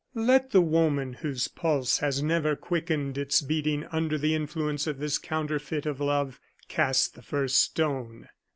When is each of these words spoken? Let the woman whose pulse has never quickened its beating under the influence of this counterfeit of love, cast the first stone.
Let 0.15 0.49
the 0.49 0.61
woman 0.61 1.13
whose 1.13 1.47
pulse 1.47 1.99
has 1.99 2.23
never 2.23 2.55
quickened 2.55 3.19
its 3.19 3.39
beating 3.39 3.85
under 3.91 4.17
the 4.17 4.33
influence 4.33 4.87
of 4.87 4.97
this 4.97 5.19
counterfeit 5.19 5.85
of 5.85 5.99
love, 6.01 6.39
cast 6.67 7.13
the 7.13 7.21
first 7.21 7.57
stone. 7.59 8.27